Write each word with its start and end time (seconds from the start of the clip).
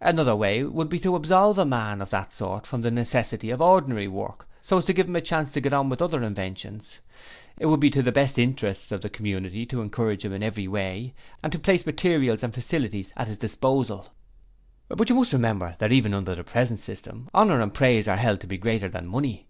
Another 0.00 0.36
way 0.36 0.62
would 0.62 0.88
be 0.88 1.00
to 1.00 1.16
absolve 1.16 1.58
a 1.58 1.64
man 1.64 2.00
of 2.00 2.10
that 2.10 2.32
sort 2.32 2.68
from 2.68 2.82
the 2.82 2.90
necessity 2.92 3.50
of 3.50 3.60
ordinary 3.60 4.06
work, 4.06 4.48
so 4.60 4.78
as 4.78 4.84
to 4.84 4.92
give 4.92 5.08
him 5.08 5.16
a 5.16 5.20
chance 5.20 5.50
to 5.50 5.60
get 5.60 5.72
on 5.72 5.88
with 5.88 6.00
other 6.00 6.22
inventions. 6.22 7.00
It 7.58 7.66
would 7.66 7.80
be 7.80 7.90
to 7.90 8.00
the 8.00 8.32
interests 8.40 8.92
of 8.92 9.00
the 9.00 9.10
community 9.10 9.66
to 9.66 9.82
encourage 9.82 10.24
him 10.24 10.32
in 10.32 10.40
every 10.40 10.68
way 10.68 11.14
and 11.42 11.52
to 11.52 11.58
place 11.58 11.84
materials 11.84 12.44
and 12.44 12.54
facilities 12.54 13.12
at 13.16 13.26
his 13.26 13.38
disposal. 13.38 14.06
'But 14.88 15.10
you 15.10 15.16
must 15.16 15.32
remember 15.32 15.74
that 15.80 15.90
even 15.90 16.14
under 16.14 16.36
the 16.36 16.44
present 16.44 16.78
system, 16.78 17.28
Honour 17.34 17.60
and 17.60 17.74
Praise 17.74 18.06
are 18.06 18.18
held 18.18 18.40
to 18.42 18.46
be 18.46 18.58
greater 18.58 18.88
than 18.88 19.08
money. 19.08 19.48